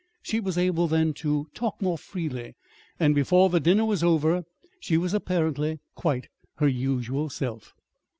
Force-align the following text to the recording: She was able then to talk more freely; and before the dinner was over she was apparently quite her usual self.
She 0.23 0.39
was 0.39 0.57
able 0.57 0.87
then 0.87 1.13
to 1.21 1.47
talk 1.53 1.79
more 1.79 1.95
freely; 1.95 2.55
and 2.99 3.13
before 3.13 3.51
the 3.51 3.59
dinner 3.59 3.85
was 3.85 4.03
over 4.03 4.45
she 4.79 4.97
was 4.97 5.13
apparently 5.13 5.77
quite 5.93 6.27
her 6.55 6.67
usual 6.67 7.29
self. 7.29 7.75